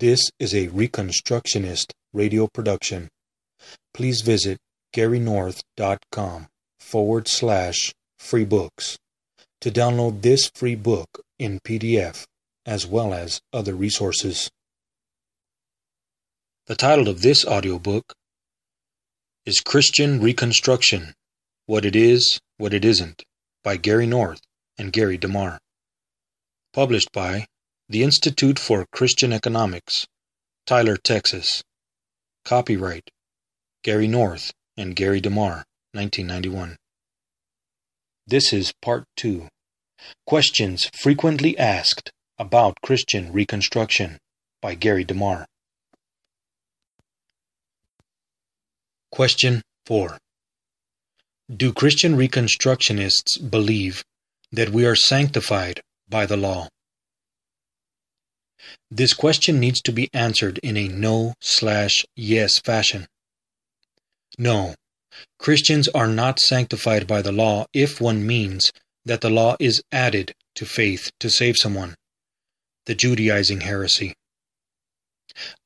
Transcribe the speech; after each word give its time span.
This 0.00 0.30
is 0.38 0.54
a 0.54 0.68
Reconstructionist 0.68 1.92
radio 2.14 2.46
production. 2.46 3.10
Please 3.92 4.22
visit 4.22 4.56
GaryNorth.com 4.96 6.46
forward 6.78 7.28
slash 7.28 7.92
free 8.18 8.46
books 8.46 8.96
to 9.60 9.70
download 9.70 10.22
this 10.22 10.50
free 10.54 10.74
book 10.74 11.20
in 11.38 11.60
PDF 11.60 12.24
as 12.64 12.86
well 12.86 13.12
as 13.12 13.42
other 13.52 13.74
resources. 13.74 14.48
The 16.66 16.76
title 16.76 17.08
of 17.08 17.20
this 17.20 17.44
audiobook 17.44 18.14
is 19.44 19.60
Christian 19.60 20.22
Reconstruction 20.22 21.12
What 21.66 21.84
It 21.84 21.94
Is, 21.94 22.40
What 22.56 22.72
It 22.72 22.86
Isn't 22.86 23.22
by 23.62 23.76
Gary 23.76 24.06
North 24.06 24.40
and 24.78 24.94
Gary 24.94 25.18
DeMar. 25.18 25.58
Published 26.72 27.12
by 27.12 27.44
the 27.90 28.04
Institute 28.04 28.56
for 28.56 28.86
Christian 28.92 29.32
Economics, 29.32 30.06
Tyler, 30.64 30.96
Texas. 30.96 31.64
Copyright 32.44 33.10
Gary 33.82 34.06
North 34.06 34.52
and 34.76 34.94
Gary 34.94 35.20
DeMar, 35.20 35.64
1991. 35.92 36.76
This 38.28 38.52
is 38.52 38.72
Part 38.80 39.06
2 39.16 39.48
Questions 40.24 40.88
Frequently 41.02 41.58
Asked 41.58 42.12
About 42.38 42.76
Christian 42.80 43.32
Reconstruction 43.32 44.18
by 44.62 44.76
Gary 44.76 45.02
DeMar. 45.02 45.44
Question 49.10 49.62
4 49.86 50.16
Do 51.52 51.72
Christian 51.72 52.14
Reconstructionists 52.16 53.50
believe 53.50 54.04
that 54.52 54.68
we 54.68 54.86
are 54.86 54.94
sanctified 54.94 55.80
by 56.08 56.24
the 56.24 56.36
law? 56.36 56.68
This 58.90 59.12
question 59.12 59.60
needs 59.60 59.80
to 59.82 59.92
be 59.92 60.08
answered 60.12 60.58
in 60.62 60.76
a 60.76 60.88
no 60.88 61.34
slash 61.40 62.04
yes 62.16 62.58
fashion. 62.58 63.06
No, 64.38 64.74
Christians 65.38 65.88
are 65.88 66.06
not 66.06 66.38
sanctified 66.38 67.06
by 67.06 67.22
the 67.22 67.32
law 67.32 67.66
if 67.72 68.00
one 68.00 68.26
means 68.26 68.72
that 69.04 69.20
the 69.20 69.30
law 69.30 69.56
is 69.58 69.82
added 69.90 70.34
to 70.54 70.66
faith 70.66 71.10
to 71.20 71.30
save 71.30 71.56
someone. 71.56 71.94
The 72.86 72.94
Judaizing 72.94 73.62
heresy. 73.62 74.14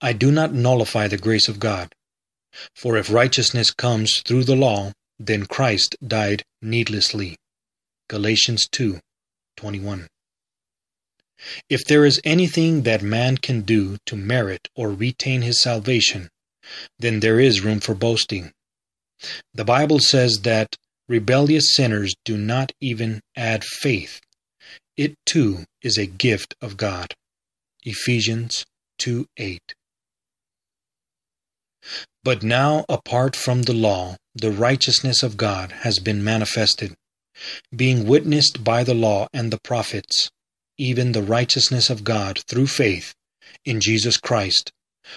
I 0.00 0.12
do 0.12 0.30
not 0.30 0.52
nullify 0.52 1.08
the 1.08 1.18
grace 1.18 1.48
of 1.48 1.58
God. 1.58 1.92
For 2.74 2.96
if 2.96 3.10
righteousness 3.10 3.70
comes 3.70 4.22
through 4.24 4.44
the 4.44 4.56
law, 4.56 4.92
then 5.18 5.46
Christ 5.46 5.96
died 6.06 6.42
needlessly. 6.62 7.36
Galatians 8.08 8.66
2 8.70 9.00
21. 9.56 10.06
If 11.68 11.84
there 11.84 12.04
is 12.04 12.20
anything 12.24 12.82
that 12.82 13.02
man 13.02 13.38
can 13.38 13.62
do 13.62 13.98
to 14.06 14.16
merit 14.16 14.68
or 14.74 14.90
retain 14.90 15.42
his 15.42 15.60
salvation, 15.60 16.28
then 16.98 17.20
there 17.20 17.40
is 17.40 17.60
room 17.60 17.80
for 17.80 17.94
boasting. 17.94 18.52
The 19.52 19.64
Bible 19.64 20.00
says 20.00 20.40
that 20.42 20.76
rebellious 21.08 21.74
sinners 21.74 22.14
do 22.24 22.36
not 22.36 22.72
even 22.80 23.20
add 23.36 23.64
faith. 23.64 24.20
It 24.96 25.14
too 25.26 25.64
is 25.82 25.98
a 25.98 26.06
gift 26.06 26.54
of 26.60 26.76
God. 26.76 27.14
Ephesians 27.82 28.64
2 28.98 29.26
8. 29.36 29.74
But 32.22 32.42
now, 32.42 32.86
apart 32.88 33.36
from 33.36 33.62
the 33.62 33.74
law, 33.74 34.16
the 34.34 34.50
righteousness 34.50 35.22
of 35.22 35.36
God 35.36 35.72
has 35.82 35.98
been 35.98 36.24
manifested, 36.24 36.94
being 37.74 38.06
witnessed 38.06 38.64
by 38.64 38.84
the 38.84 38.94
law 38.94 39.26
and 39.34 39.52
the 39.52 39.60
prophets 39.60 40.30
even 40.78 41.12
the 41.12 41.22
righteousness 41.22 41.90
of 41.90 42.04
God 42.04 42.40
through 42.48 42.66
faith 42.66 43.14
in 43.64 43.80
Jesus 43.80 44.16
Christ 44.16 44.72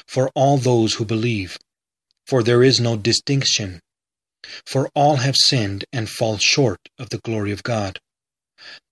for 0.08 0.30
all 0.36 0.58
those 0.58 0.96
who 0.96 1.06
believe. 1.06 1.58
For 2.26 2.44
there 2.44 2.64
is 2.64 2.80
no 2.80 2.98
distinction. 2.98 3.80
For 4.66 4.90
all 4.94 5.18
have 5.18 5.36
sinned 5.38 5.86
and 5.92 6.10
fall 6.10 6.38
short 6.38 6.90
of 6.98 7.10
the 7.10 7.20
glory 7.20 7.52
of 7.52 7.64
God, 7.64 8.00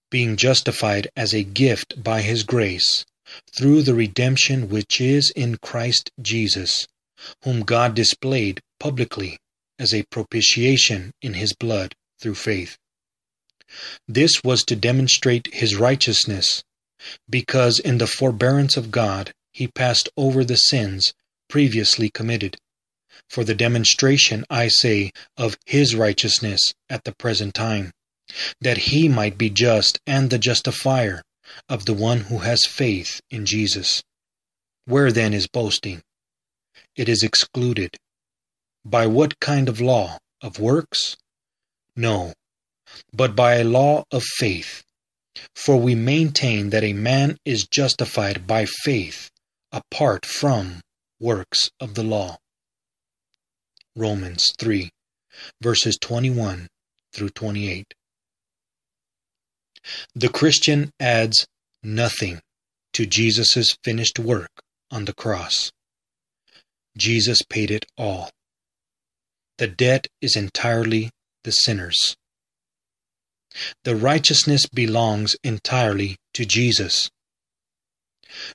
being 0.10 0.38
justified 0.38 1.08
as 1.16 1.34
a 1.34 1.44
gift 1.44 2.02
by 2.02 2.22
His 2.22 2.44
grace 2.44 3.06
through 3.54 3.82
the 3.82 3.96
redemption 3.96 4.70
which 4.70 5.02
is 5.02 5.32
in 5.36 5.58
Christ 5.58 6.12
Jesus, 6.22 6.88
whom 7.44 7.64
God 7.64 7.96
displayed 7.96 8.62
publicly 8.80 9.38
as 9.80 9.94
a 9.94 10.04
propitiation 10.04 11.12
in 11.22 11.34
His 11.34 11.54
blood 11.54 11.96
through 12.20 12.36
faith. 12.36 12.78
This 14.08 14.44
was 14.44 14.64
to 14.66 14.76
demonstrate 14.76 15.54
his 15.54 15.76
righteousness, 15.76 16.64
because 17.30 17.80
in 17.80 17.98
the 17.98 18.08
forbearance 18.08 18.78
of 18.78 18.92
God 18.92 19.32
he 19.52 19.68
passed 19.68 20.10
over 20.18 20.44
the 20.44 20.56
sins 20.56 21.14
previously 21.50 22.10
committed, 22.10 22.58
for 23.30 23.44
the 23.44 23.56
demonstration, 23.56 24.46
I 24.50 24.68
say, 24.68 25.12
of 25.38 25.58
his 25.66 25.96
righteousness 25.96 26.74
at 26.90 27.04
the 27.04 27.16
present 27.16 27.54
time, 27.54 27.92
that 28.62 28.78
he 28.78 29.08
might 29.08 29.38
be 29.38 29.50
just 29.50 30.00
and 30.06 30.30
the 30.30 30.38
justifier 30.38 31.22
of 31.70 31.86
the 31.86 31.94
one 31.94 32.22
who 32.22 32.40
has 32.40 32.66
faith 32.66 33.22
in 33.30 33.46
Jesus. 33.46 34.04
Where 34.86 35.12
then 35.12 35.34
is 35.34 35.48
boasting? 35.48 36.02
It 36.96 37.10
is 37.10 37.24
excluded. 37.24 37.98
By 38.84 39.08
what 39.08 39.40
kind 39.40 39.70
of 39.70 39.82
law? 39.82 40.18
Of 40.42 40.60
works? 40.60 41.16
No, 41.96 42.34
but 43.14 43.36
by 43.36 43.56
a 43.56 43.64
law 43.64 44.04
of 44.12 44.24
faith. 44.24 44.84
For 45.56 45.78
we 45.78 45.96
maintain 45.96 46.70
that 46.70 46.84
a 46.84 46.94
man 46.94 47.38
is 47.46 47.68
justified 47.70 48.48
by 48.48 48.66
faith 48.66 49.30
apart 49.72 50.26
from 50.26 50.82
works 51.20 51.70
of 51.80 51.96
the 51.96 52.04
law. 52.04 52.38
Romans 53.96 54.46
3, 54.58 54.90
verses 55.62 55.98
21 56.02 56.68
through 57.14 57.30
28. 57.30 57.94
The 60.14 60.30
Christian 60.30 60.92
adds 61.00 61.46
nothing 61.84 62.42
to 62.94 63.06
Jesus' 63.06 63.76
finished 63.84 64.20
work 64.20 64.50
on 64.90 65.06
the 65.06 65.14
cross. 65.14 65.72
Jesus 66.98 67.40
paid 67.50 67.72
it 67.72 67.86
all. 67.98 68.30
The 69.58 69.68
debt 69.68 70.08
is 70.22 70.36
entirely 70.36 71.12
the 71.44 71.52
sinner's. 71.52 72.16
The 73.84 73.96
righteousness 73.96 74.66
belongs 74.68 75.36
entirely 75.44 76.18
to 76.34 76.46
Jesus. 76.46 77.10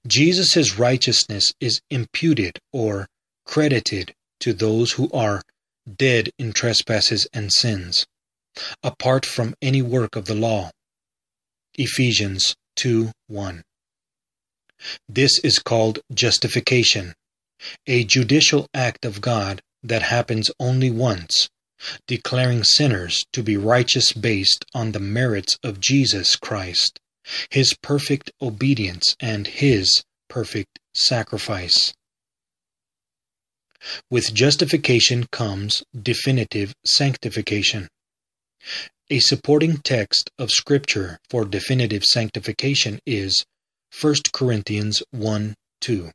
Jesus' 0.06 0.78
righteousness 0.78 1.53
is 1.61 1.81
imputed 1.91 2.59
or 2.72 3.06
credited 3.44 4.12
to 4.41 4.53
those 4.53 4.93
who 4.93 5.10
are 5.12 5.43
dead 5.97 6.31
in 6.39 6.53
trespasses 6.53 7.27
and 7.33 7.53
sins, 7.53 8.06
apart 8.83 9.25
from 9.25 9.55
any 9.62 9.83
work 9.83 10.16
of 10.16 10.27
the 10.27 10.34
law. 10.34 10.71
Ephesians 11.75 12.55
2 12.77 13.10
1. 13.28 13.62
This 15.09 15.39
is 15.41 15.59
called 15.59 16.00
justification, 16.12 17.15
a 17.87 18.05
judicial 18.05 18.66
act 18.75 19.05
of 19.05 19.21
God 19.21 19.60
that 19.83 20.03
happens 20.03 20.50
only 20.59 20.91
once 20.91 21.49
declaring 22.07 22.65
sinners 22.65 23.25
to 23.33 23.43
be 23.43 23.57
righteous 23.57 24.13
based 24.13 24.65
on 24.75 24.93
the 24.93 25.01
merits 25.01 25.57
of 25.63 25.81
Jesus 25.81 26.37
Christ, 26.37 26.99
his 27.51 27.75
perfect 27.83 28.31
obedience, 28.41 29.15
and 29.21 29.47
his 29.47 30.03
perfect 30.29 30.79
sacrifice. 30.95 31.93
With 34.11 34.35
justification 34.35 35.27
comes 35.33 35.83
definitive 36.01 36.75
sanctification. 36.85 37.89
A 39.09 39.21
supporting 39.21 39.79
text 39.79 40.31
of 40.39 40.51
Scripture 40.51 41.19
for 41.31 41.45
definitive 41.45 42.05
sanctification 42.05 43.01
is 43.07 43.45
1 43.99 44.15
Corinthians 44.33 45.03
1 45.11 45.55
2. 45.81 46.11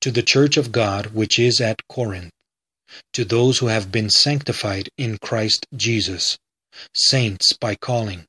To 0.00 0.10
the 0.10 0.22
church 0.22 0.56
of 0.56 0.72
God 0.72 1.14
which 1.14 1.38
is 1.38 1.60
at 1.60 1.86
Corinth, 1.88 2.32
to 3.12 3.24
those 3.24 3.58
who 3.58 3.66
have 3.66 3.92
been 3.92 4.10
sanctified 4.10 4.88
in 4.96 5.18
Christ 5.18 5.66
Jesus, 5.74 6.38
saints 6.94 7.52
by 7.54 7.74
calling, 7.74 8.26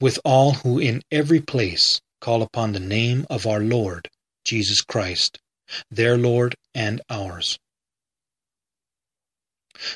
with 0.00 0.18
all 0.24 0.52
who 0.52 0.78
in 0.78 1.02
every 1.10 1.40
place 1.40 2.00
call 2.20 2.42
upon 2.42 2.72
the 2.72 2.80
name 2.80 3.26
of 3.30 3.46
our 3.46 3.60
Lord 3.60 4.08
Jesus 4.44 4.80
Christ, 4.80 5.38
their 5.90 6.16
Lord 6.16 6.54
and 6.74 7.00
ours. 7.08 7.58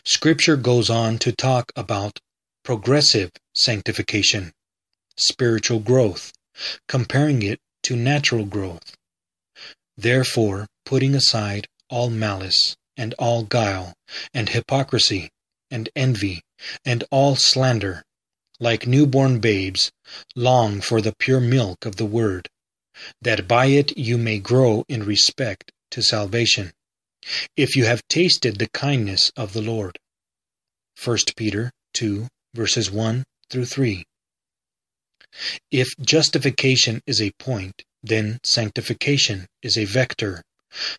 Scripture 0.05 0.57
goes 0.57 0.89
on 0.89 1.19
to 1.19 1.33
talk 1.33 1.73
about 1.77 2.19
progressive 2.63 3.31
sanctification, 3.55 4.53
spiritual 5.17 5.81
growth, 5.81 6.33
comparing 6.89 7.43
it 7.43 7.61
to 7.83 7.95
natural 7.95 8.47
growth. 8.47 8.97
Therefore, 9.97 10.67
putting 10.87 11.15
aside 11.15 11.69
all 11.91 12.11
malice, 12.11 12.77
and 12.97 13.15
all 13.15 13.43
guile, 13.43 13.95
and 14.33 14.49
hypocrisy, 14.49 15.31
and 15.71 15.89
envy, 15.97 16.43
and 16.85 17.05
all 17.11 17.37
slander, 17.37 18.03
like 18.61 18.87
newborn 18.87 19.41
babes, 19.41 19.91
long 20.37 20.81
for 20.81 21.01
the 21.01 21.15
pure 21.19 21.41
milk 21.41 21.85
of 21.85 21.97
the 21.97 22.07
word, 22.07 22.49
that 23.21 23.49
by 23.49 23.67
it 23.67 23.97
you 23.97 24.17
may 24.17 24.39
grow 24.39 24.85
in 24.89 25.03
respect 25.05 25.73
to 25.91 26.03
salvation, 26.03 26.73
if 27.57 27.77
you 27.77 27.85
have 27.85 28.07
tasted 28.09 28.59
the 28.59 28.69
kindness 28.69 29.33
of 29.37 29.53
the 29.53 29.63
Lord. 29.63 29.99
1 31.03 31.19
Peter 31.37 31.73
2, 31.95 32.29
verses 32.55 32.91
1 32.91 33.25
through 33.51 33.67
3. 33.67 34.05
If 35.71 35.89
justification 36.01 37.03
is 37.07 37.21
a 37.21 37.33
point, 37.33 37.83
then 38.03 38.39
sanctification 38.45 39.47
is 39.63 39.77
a 39.77 39.85
vector, 39.85 40.43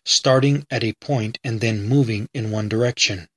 starting 0.04 0.66
at 0.70 0.84
a 0.84 0.94
point 1.00 1.38
and 1.44 1.60
then 1.60 1.86
moving 1.86 2.28
in 2.34 2.50
one 2.50 2.68
direction. 2.68 3.28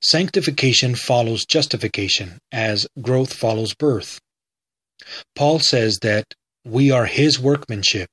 Sanctification 0.00 0.94
follows 0.94 1.44
justification, 1.44 2.38
as 2.50 2.86
growth 3.00 3.32
follows 3.32 3.74
birth. 3.74 4.20
Paul 5.34 5.58
says 5.58 5.98
that 6.00 6.34
we 6.64 6.90
are 6.90 7.06
his 7.06 7.38
workmanship, 7.38 8.08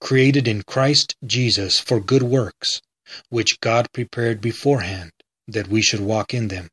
created 0.00 0.46
in 0.46 0.62
Christ 0.62 1.16
Jesus 1.24 1.80
for 1.80 1.98
good 1.98 2.22
works, 2.22 2.80
which 3.30 3.58
God 3.60 3.90
prepared 3.92 4.40
beforehand 4.40 5.12
that 5.48 5.68
we 5.68 5.82
should 5.82 6.00
walk 6.00 6.34
in 6.34 6.48
them. 6.48 6.68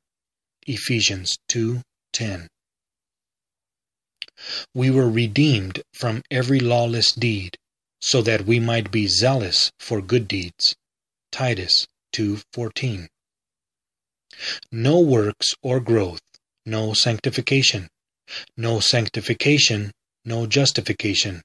Ephesians 0.68 1.38
2:10. 1.48 2.50
We 4.74 4.90
were 4.90 5.10
redeemed 5.10 5.82
from 5.94 6.22
every 6.30 6.60
lawless 6.60 7.12
deed, 7.12 7.58
so 8.00 8.22
that 8.22 8.46
we 8.46 8.60
might 8.60 8.92
be 8.92 9.08
zealous 9.08 9.72
for 9.80 10.02
good 10.02 10.28
deeds. 10.28 10.76
Titus 11.32 11.88
2:14. 12.14 13.10
No 14.72 15.00
works 15.00 15.54
or 15.62 15.80
growth, 15.80 16.22
no 16.66 16.94
sanctification. 16.94 17.90
No 18.56 18.80
sanctification, 18.80 19.92
no 20.24 20.46
justification. 20.46 21.42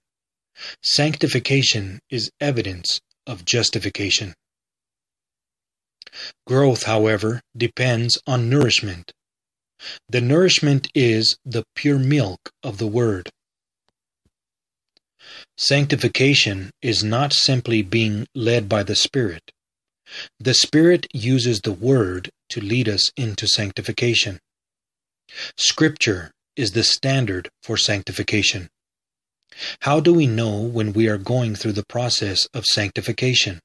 Sanctification 0.83 2.01
is 2.11 2.31
evidence 2.41 3.01
of 3.27 3.45
justification. 3.45 4.35
Growth, 6.47 6.85
however, 6.85 7.41
depends 7.57 8.19
on 8.27 8.49
nourishment. 8.49 9.13
The 10.09 10.21
nourishment 10.21 10.89
is 10.95 11.37
the 11.45 11.65
pure 11.75 11.99
milk 11.99 12.53
of 12.63 12.79
the 12.79 12.87
Word. 12.87 13.31
Sanctification 15.57 16.73
is 16.83 17.05
not 17.05 17.33
simply 17.33 17.81
being 17.83 18.27
led 18.35 18.69
by 18.69 18.83
the 18.83 18.97
Spirit. 18.97 19.53
The 20.41 20.53
Spirit 20.55 21.07
uses 21.15 21.61
the 21.61 21.73
Word 21.73 22.31
to 22.51 22.61
lead 22.61 22.89
us 22.89 23.11
into 23.17 23.47
sanctification. 23.47 24.41
Scripture 25.57 26.33
is 26.57 26.73
the 26.73 26.83
standard 26.83 27.49
for 27.63 27.77
sanctification. 27.77 28.69
How 29.81 30.01
do 30.01 30.13
we 30.13 30.27
know 30.27 30.61
when 30.61 30.93
we 30.93 31.09
are 31.09 31.19
going 31.19 31.55
through 31.55 31.73
the 31.73 31.87
process 31.89 32.47
of 32.53 32.65
sanctification? 32.65 33.61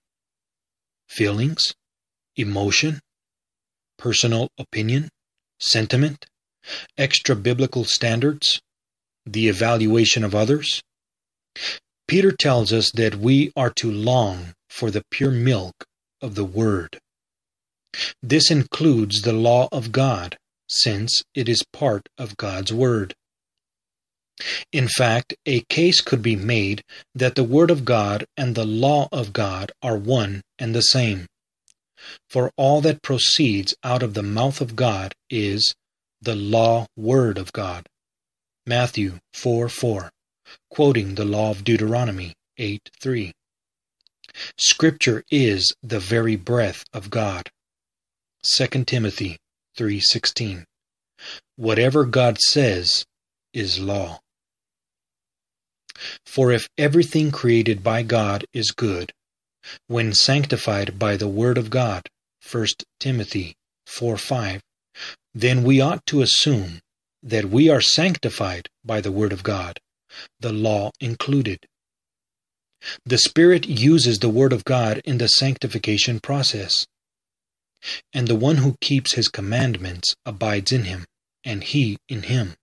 Feelings? 1.07 1.73
Emotion? 2.35 2.99
Personal 3.97 4.49
opinion? 4.59 5.09
Sentiment? 5.59 6.27
Extra 6.99 7.35
biblical 7.35 7.83
standards? 7.83 8.61
The 9.25 9.47
evaluation 9.47 10.23
of 10.23 10.35
others? 10.35 10.83
Peter 12.07 12.31
tells 12.31 12.73
us 12.73 12.91
that 12.91 13.15
we 13.15 13.51
are 13.55 13.69
to 13.69 13.91
long 13.91 14.53
for 14.69 14.89
the 14.91 15.03
pure 15.11 15.31
milk 15.31 15.85
of 16.21 16.35
the 16.35 16.45
Word. 16.45 16.99
This 18.21 18.51
includes 18.51 19.21
the 19.21 19.33
law 19.33 19.67
of 19.71 19.91
God, 19.91 20.37
since 20.67 21.23
it 21.33 21.49
is 21.49 21.63
part 21.73 22.07
of 22.17 22.37
God's 22.37 22.71
Word. 22.71 23.15
In 24.71 24.87
fact, 24.87 25.33
a 25.45 25.61
case 25.69 26.01
could 26.01 26.21
be 26.21 26.35
made 26.35 26.83
that 27.13 27.35
the 27.35 27.43
Word 27.43 27.71
of 27.71 27.83
God 27.83 28.25
and 28.37 28.55
the 28.55 28.65
law 28.65 29.09
of 29.11 29.33
God 29.33 29.71
are 29.81 29.97
one 29.97 30.41
and 30.57 30.73
the 30.73 30.81
same. 30.81 31.27
For 32.29 32.51
all 32.55 32.79
that 32.81 33.01
proceeds 33.01 33.75
out 33.83 34.03
of 34.03 34.13
the 34.13 34.23
mouth 34.23 34.61
of 34.61 34.75
God 34.75 35.13
is 35.29 35.75
the 36.21 36.35
law 36.35 36.85
word 36.95 37.37
of 37.37 37.51
God. 37.51 37.87
Matthew 38.65 39.19
4 39.33 39.67
4, 39.69 40.09
quoting 40.69 41.15
the 41.15 41.25
law 41.25 41.51
of 41.51 41.63
Deuteronomy 41.63 42.33
8 42.57 42.89
3. 42.99 43.33
Scripture 44.57 45.23
is 45.31 45.73
the 45.81 45.99
very 45.99 46.35
breath 46.35 46.83
of 46.93 47.09
God. 47.09 47.49
2 48.43 48.85
Timothy 48.85 49.37
3:16. 49.75 50.65
Whatever 51.55 52.05
God 52.05 52.39
says 52.39 53.05
is 53.53 53.79
law. 53.79 54.21
For 56.25 56.51
if 56.51 56.69
everything 56.77 57.31
created 57.31 57.83
by 57.83 58.03
God 58.03 58.45
is 58.53 58.71
good, 58.71 59.11
when 59.87 60.13
sanctified 60.13 60.97
by 60.97 61.17
the 61.17 61.27
word 61.27 61.57
of 61.57 61.69
God, 61.69 62.07
1 62.41 62.67
Timothy 62.99 63.55
4:5, 63.85 64.61
then 65.33 65.63
we 65.63 65.81
ought 65.81 66.05
to 66.05 66.21
assume 66.21 66.79
that 67.21 67.49
we 67.49 67.69
are 67.69 67.81
sanctified 67.81 68.69
by 68.83 69.01
the 69.01 69.11
word 69.11 69.33
of 69.33 69.43
God, 69.43 69.79
the 70.39 70.53
law 70.53 70.91
included. 70.99 71.65
The 73.05 73.17
Spirit 73.17 73.67
uses 73.67 74.19
the 74.19 74.29
Word 74.29 74.53
of 74.53 74.63
God 74.63 75.01
in 75.03 75.17
the 75.17 75.27
sanctification 75.27 76.19
process. 76.19 76.87
And 78.13 78.27
the 78.27 78.35
one 78.35 78.57
who 78.57 78.77
keeps 78.81 79.15
his 79.15 79.27
commandments 79.27 80.13
abides 80.25 80.71
in 80.71 80.83
him, 80.85 81.05
and 81.43 81.63
he 81.63 81.97
in 82.07 82.23
him. 82.23 82.55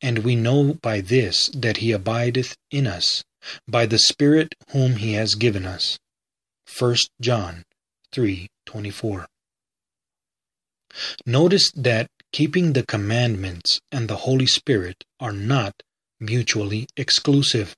And 0.00 0.18
we 0.18 0.36
know 0.36 0.74
by 0.74 1.00
this 1.00 1.48
that 1.54 1.78
he 1.78 1.92
abideth 1.92 2.56
in 2.70 2.86
us, 2.86 3.24
by 3.66 3.86
the 3.86 3.98
Spirit 3.98 4.54
whom 4.70 4.96
he 4.96 5.12
has 5.14 5.34
given 5.34 5.64
us. 5.64 5.98
1 6.66 6.96
John 7.20 7.64
3:24. 8.12 9.26
Notice 11.26 11.70
that 11.74 12.08
keeping 12.32 12.72
the 12.72 12.84
commandments 12.86 13.80
and 13.90 14.08
the 14.08 14.16
Holy 14.16 14.46
Spirit 14.46 15.04
are 15.20 15.32
not 15.32 15.82
mutually 16.24 16.86
exclusive. 16.96 17.76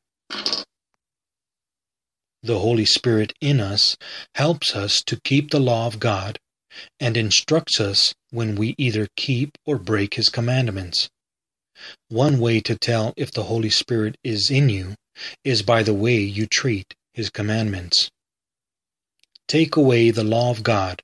The 2.43 2.59
Holy 2.61 2.87
Spirit 2.87 3.33
in 3.41 3.61
us 3.61 3.97
helps 4.35 4.77
us 4.77 5.03
to 5.07 5.21
keep 5.25 5.51
the 5.51 5.61
law 5.61 5.87
of 5.87 5.99
God 5.99 6.39
and 7.01 7.17
instructs 7.17 7.81
us 7.81 8.15
when 8.31 8.55
we 8.55 8.75
either 8.79 9.09
keep 9.17 9.59
or 9.65 9.79
break 9.79 10.15
his 10.15 10.29
commandments. 10.29 11.09
One 12.09 12.39
way 12.39 12.61
to 12.61 12.77
tell 12.77 13.13
if 13.17 13.33
the 13.33 13.45
Holy 13.45 13.71
Spirit 13.71 14.17
is 14.23 14.51
in 14.51 14.69
you 14.69 14.95
is 15.45 15.63
by 15.63 15.83
the 15.83 15.95
way 15.95 16.19
you 16.19 16.47
treat 16.47 16.95
his 17.15 17.31
commandments. 17.31 18.11
Take 19.49 19.77
away 19.77 20.11
the 20.11 20.25
law 20.25 20.51
of 20.51 20.63
God, 20.63 21.03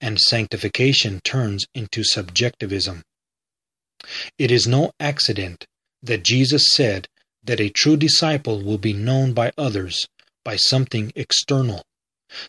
and 0.00 0.18
sanctification 0.18 1.20
turns 1.22 1.64
into 1.74 2.02
subjectivism. 2.02 3.02
It 4.38 4.50
is 4.50 4.66
no 4.66 4.92
accident 4.98 5.66
that 6.02 6.24
Jesus 6.24 6.68
said 6.72 7.08
that 7.42 7.60
a 7.60 7.70
true 7.70 7.96
disciple 7.96 8.62
will 8.62 8.78
be 8.78 8.92
known 8.92 9.32
by 9.32 9.52
others 9.56 10.06
by 10.44 10.56
something 10.56 11.12
external, 11.14 11.84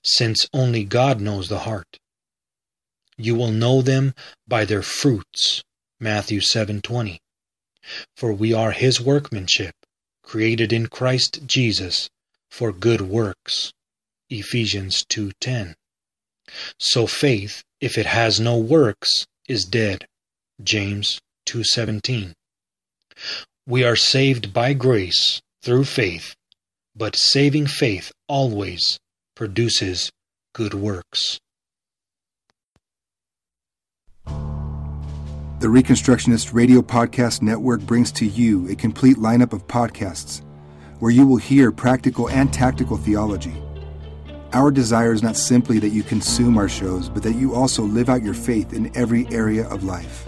since 0.03 0.47
only 0.53 0.83
God 0.83 1.19
knows 1.19 1.49
the 1.49 1.59
heart. 1.59 1.99
You 3.17 3.35
will 3.35 3.51
know 3.51 3.81
them 3.81 4.13
by 4.47 4.65
their 4.65 4.81
fruits. 4.81 5.63
Matthew 5.99 6.39
7:20. 6.39 7.19
For 8.15 8.33
we 8.33 8.53
are 8.53 8.71
his 8.71 9.01
workmanship, 9.01 9.75
created 10.23 10.71
in 10.71 10.87
Christ 10.87 11.41
Jesus 11.45 12.09
for 12.49 12.71
good 12.71 13.01
works. 13.01 13.73
Ephesians 14.29 15.03
2:10. 15.09 15.75
So 16.79 17.07
faith, 17.07 17.63
if 17.79 17.97
it 17.97 18.05
has 18.05 18.39
no 18.39 18.57
works, 18.57 19.25
is 19.47 19.65
dead. 19.65 20.07
James 20.63 21.19
2:17. 21.45 22.33
We 23.67 23.83
are 23.83 23.95
saved 23.95 24.53
by 24.53 24.73
grace 24.73 25.41
through 25.61 25.85
faith, 25.85 26.35
but 26.95 27.15
saving 27.15 27.67
faith 27.67 28.11
always 28.27 28.99
produces 29.35 30.11
good 30.53 30.73
works. 30.73 31.39
The 34.25 35.67
Reconstructionist 35.67 36.53
Radio 36.53 36.81
Podcast 36.81 37.43
Network 37.43 37.81
brings 37.81 38.11
to 38.13 38.25
you 38.25 38.67
a 38.69 38.75
complete 38.75 39.17
lineup 39.17 39.53
of 39.53 39.67
podcasts 39.67 40.41
where 40.97 41.11
you 41.11 41.27
will 41.27 41.37
hear 41.37 41.71
practical 41.71 42.29
and 42.29 42.51
tactical 42.51 42.97
theology. 42.97 43.53
Our 44.53 44.71
desire 44.71 45.13
is 45.13 45.23
not 45.23 45.37
simply 45.37 45.79
that 45.79 45.89
you 45.89 46.03
consume 46.03 46.57
our 46.57 46.67
shows, 46.67 47.09
but 47.09 47.23
that 47.23 47.35
you 47.35 47.55
also 47.55 47.83
live 47.83 48.09
out 48.09 48.23
your 48.23 48.33
faith 48.33 48.73
in 48.73 48.91
every 48.97 49.27
area 49.27 49.67
of 49.69 49.83
life. 49.83 50.27